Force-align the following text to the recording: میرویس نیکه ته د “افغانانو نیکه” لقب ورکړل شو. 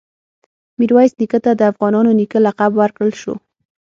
میرویس 0.79 1.11
نیکه 1.19 1.39
ته 1.45 1.51
د 1.55 1.61
“افغانانو 1.71 2.11
نیکه” 2.19 2.39
لقب 2.45 2.71
ورکړل 2.75 3.11
شو. 3.21 3.33